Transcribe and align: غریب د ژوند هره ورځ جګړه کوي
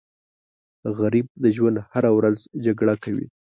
غریب 0.97 1.27
د 1.43 1.45
ژوند 1.55 1.77
هره 1.93 2.09
ورځ 2.17 2.39
جګړه 2.65 2.93
کوي 3.03 3.27